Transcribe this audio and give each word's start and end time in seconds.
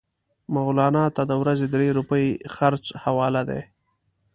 مولنا 0.53 1.05
ته 1.15 1.21
د 1.29 1.31
ورځې 1.41 1.65
درې 1.73 1.87
روپۍ 1.97 2.25
خرڅ 2.55 2.83
حواله 3.03 3.41
دي. 3.49 3.61